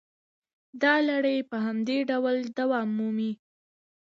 دا 0.81 0.93
لړۍ 1.09 1.37
په 1.49 1.57
همدې 1.65 1.97
ډول 2.09 2.37
دوام 2.59 2.87
مومي 2.97 3.31